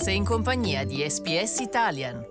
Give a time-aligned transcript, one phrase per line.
[0.00, 2.24] Sei in compagnia di SPS Italian.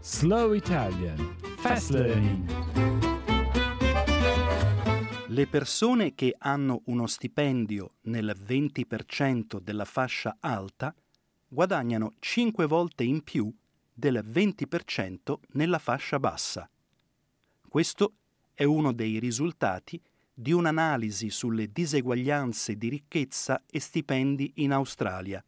[0.00, 2.50] Slow Italian Fast Learning.
[5.28, 10.92] Le persone che hanno uno stipendio nel 20% della fascia alta
[11.46, 13.48] guadagnano 5 volte in più
[13.92, 16.68] del 20% nella fascia bassa.
[17.68, 18.14] Questo
[18.52, 20.02] è uno dei risultati
[20.34, 25.42] di un'analisi sulle diseguaglianze di ricchezza e stipendi in Australia,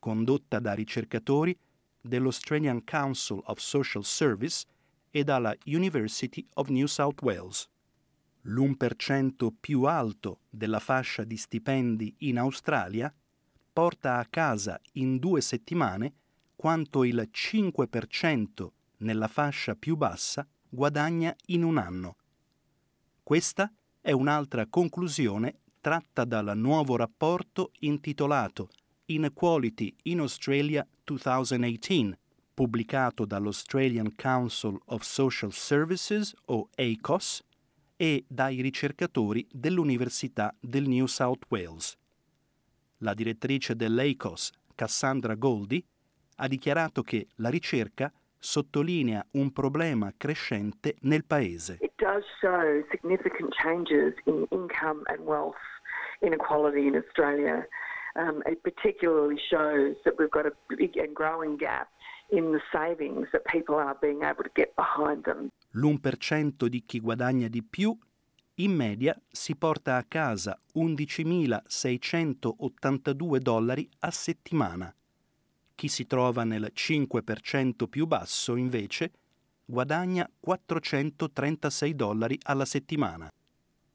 [0.00, 1.56] condotta da ricercatori
[2.00, 4.66] dell'Australian Council of Social Service
[5.10, 7.68] e dalla University of New South Wales.
[8.42, 13.12] L'1% più alto della fascia di stipendi in Australia
[13.72, 16.14] porta a casa in due settimane
[16.56, 22.16] quanto il 5% nella fascia più bassa guadagna in un anno.
[23.22, 28.68] Questa è un'altra conclusione tratta dal nuovo rapporto intitolato
[29.06, 32.18] Inequality in Australia 2018,
[32.54, 37.42] pubblicato dall'Australian Council of Social Services o ACOS
[37.96, 41.96] e dai ricercatori dell'Università del New South Wales.
[42.98, 45.84] La direttrice dell'ACOS, Cassandra Goldie,
[46.36, 51.78] ha dichiarato che la ricerca sottolinea un problema crescente nel paese.
[52.06, 55.56] Does show significant changes in income and wealth
[56.22, 57.66] inequality in Australia.
[58.14, 61.88] Um, it particularly shows that we've got a big and growing gap
[62.30, 65.50] in the savings that people are being able to get behind them.
[65.72, 67.98] L'1% di chi guadagna di più
[68.54, 74.94] in media si porta a casa 11.682 dollari a settimana.
[75.74, 79.10] Chi si trova nel 5% più basso, invece,
[79.66, 83.28] guadagna 436 dollari alla settimana.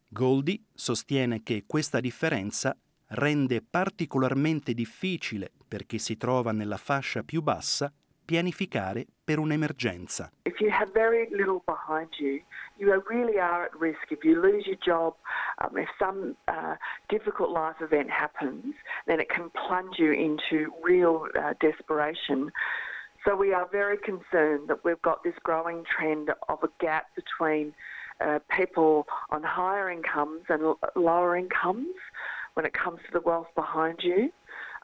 [0.07, 2.75] Goldie sostiene che questa differenza
[3.13, 7.91] rende particolarmente difficile per chi si trova nella fascia più bassa
[8.23, 10.31] pianificare per un'emergenza.
[10.43, 12.41] If you have very little behind you,
[12.77, 14.11] you really are at risk.
[14.11, 15.15] If you lose your job,
[15.57, 16.75] um, if some uh,
[17.07, 22.51] difficult life event happens, then it can plunge you into real uh, desperation.
[23.25, 27.73] So we are very concerned that we've got this growing trend of a gap between
[28.19, 31.95] uh, people on higher incomes and lower incomes
[32.55, 34.31] when it comes to the wealth behind you.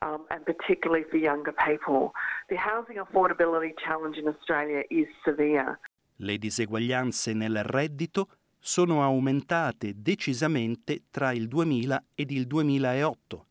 [0.04, 2.14] Um, and particularly for younger people.
[2.50, 5.80] The housing affordability challenge in Australia is severe.
[6.18, 8.28] Le diseguaglianze nel reddito
[8.60, 13.46] sono aumentate decisamente tra il 2000 ed il 2008,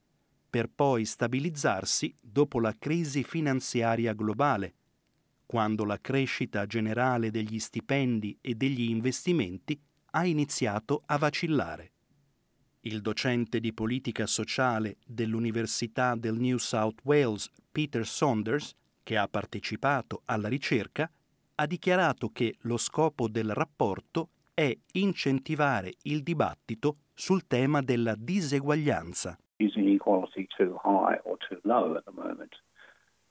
[0.57, 4.73] per poi stabilizzarsi dopo la crisi finanziaria globale,
[5.45, 9.79] quando la crescita generale degli stipendi e degli investimenti
[10.13, 11.93] ha iniziato a vacillare.
[12.81, 20.23] Il docente di politica sociale dell'Università del New South Wales, Peter Saunders, che ha partecipato
[20.25, 21.13] alla ricerca,
[21.57, 29.39] ha dichiarato che lo scopo del rapporto è incentivare il dibattito sul tema della diseguaglianza.
[29.59, 32.53] Is inequality too high or too low at the moment?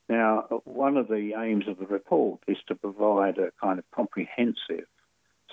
[0.08, 4.86] Now, one of the aims of the report is to provide a kind of comprehensive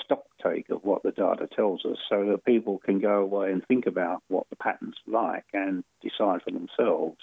[0.04, 3.66] stock take of what the data tells us so that people can go away and
[3.68, 7.20] think about what the patterns like and decide for themselves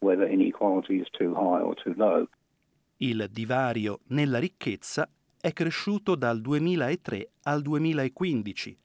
[0.00, 2.26] whether inequality is too high or too low.
[2.98, 5.08] Il divario nella ricchezza
[5.40, 8.76] è cresciuto dal 2003 al 2015,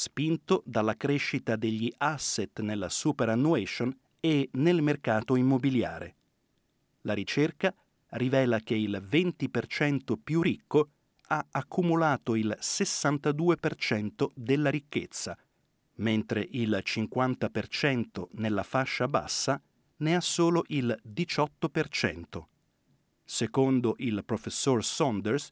[0.00, 6.14] spinto dalla crescita degli asset nella superannuation e nel mercato immobiliare.
[7.02, 7.74] La ricerca
[8.12, 10.92] rivela che il 20% più ricco
[11.26, 15.36] ha accumulato il 62% della ricchezza,
[15.96, 19.60] mentre il 50% nella fascia bassa
[19.98, 22.42] ne ha solo il 18%.
[23.22, 25.50] Secondo il professor Saunders,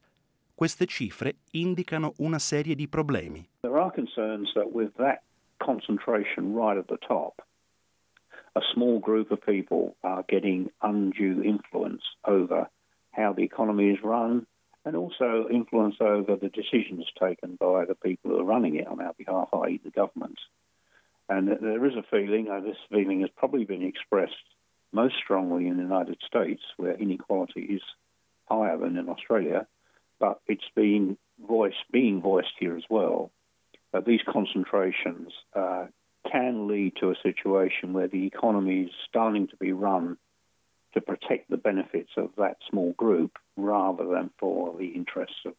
[0.59, 3.47] queste cifre indicano una serie di problemi.
[3.61, 5.21] There are concerns that with that
[5.57, 7.41] concentration right at the top,
[8.57, 12.69] a small group of people are getting undue influence over
[13.11, 14.45] how the economy is run
[14.83, 18.99] and also influence over the decisions taken by the people who are running it on
[18.99, 20.39] our behalf, i.e., the government.
[21.29, 24.43] And there is a feeling, and this feeling has probably been expressed
[24.91, 27.81] most strongly in the United States, where inequality is
[28.49, 29.65] higher than in Australia,
[30.19, 31.17] but it's been
[31.47, 33.31] voiced, being voiced here as well.
[33.93, 35.87] That these concentrations uh,
[36.31, 40.17] can lead to a situation where the economy is starting to be run
[40.93, 45.53] to protect the benefits of that small group rather than for the interests of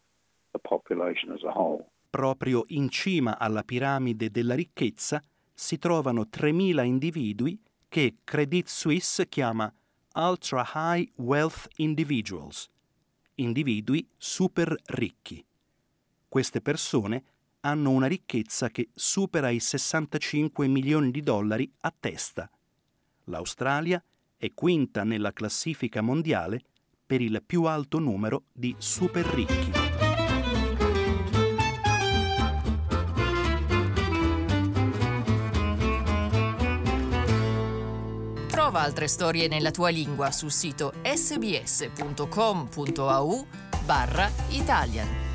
[0.53, 1.87] the population as a whole.
[2.09, 5.21] Proprio in cima alla piramide della ricchezza
[5.53, 7.57] si trovano 3.000 individui
[7.87, 9.71] che Credit Suisse chiama
[10.15, 12.69] Ultra High Wealth Individuals,
[13.35, 15.43] individui super ricchi.
[16.27, 17.23] Queste persone
[17.61, 22.49] hanno una ricchezza che supera i 65 milioni di dollari a testa.
[23.25, 24.03] L'Australia
[24.37, 26.61] è quinta nella classifica mondiale
[27.05, 30.10] per il più alto numero di super ricchi.
[38.71, 42.25] Trova altre storie nella tua lingua sul sito sbs.com.au
[43.83, 45.30] barra Italian.